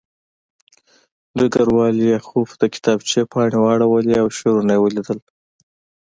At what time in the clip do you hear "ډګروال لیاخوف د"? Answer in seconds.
1.37-2.63